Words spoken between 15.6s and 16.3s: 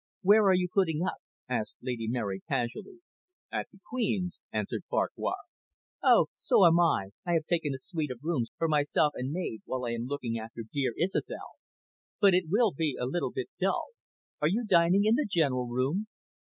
room?"